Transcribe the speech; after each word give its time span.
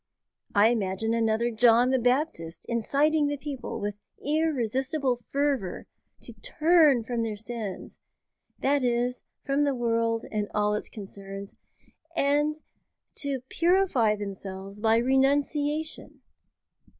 I 0.55 0.69
imagine 0.69 1.13
another 1.13 1.51
John 1.51 1.91
the 1.91 1.99
Baptist 1.99 2.65
inciting 2.67 3.27
the 3.27 3.37
people, 3.37 3.79
with 3.79 3.99
irresistible 4.19 5.19
fervour, 5.31 5.85
to 6.21 6.33
turn 6.41 7.03
from 7.03 7.21
their 7.21 7.37
sins 7.37 7.99
that 8.57 8.83
is, 8.83 9.21
from 9.45 9.63
the 9.63 9.75
world 9.75 10.25
and 10.31 10.47
all 10.55 10.73
its 10.73 10.89
concerns 10.89 11.53
and 12.15 12.55
to 13.17 13.41
purify 13.49 14.15
themselves 14.15 14.79
by 14.81 14.97
Renunciation. 14.97 16.21